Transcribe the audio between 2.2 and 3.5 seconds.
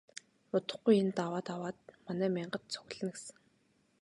мянгат цугларна гэсэн.